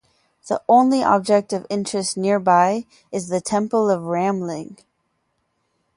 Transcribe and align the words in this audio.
The 0.47 0.59
only 0.67 1.03
object 1.03 1.53
of 1.53 1.67
interest 1.69 2.17
nearby 2.17 2.87
is 3.11 3.27
the 3.27 3.39
temple 3.39 3.87
of 3.91 4.01
Ramling. 4.01 4.79